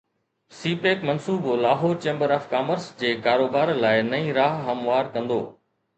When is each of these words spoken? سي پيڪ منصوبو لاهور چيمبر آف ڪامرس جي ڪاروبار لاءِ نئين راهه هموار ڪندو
سي 0.59 0.71
پيڪ 0.85 1.03
منصوبو 1.09 1.57
لاهور 1.65 1.93
چيمبر 2.05 2.33
آف 2.37 2.49
ڪامرس 2.53 2.87
جي 3.03 3.11
ڪاروبار 3.27 3.73
لاءِ 3.85 4.03
نئين 4.11 4.35
راهه 4.39 4.69
هموار 4.71 5.13
ڪندو 5.19 5.41